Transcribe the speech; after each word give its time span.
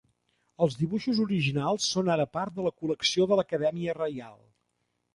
Els 0.65 0.77
dibuixos 0.79 1.19
originals 1.25 1.87
són 1.97 2.11
ara 2.15 2.27
part 2.39 2.57
de 2.57 2.67
la 2.71 2.75
col·lecció 2.81 3.31
de 3.33 3.41
l'Acadèmia 3.41 3.99
Reial. 4.03 4.39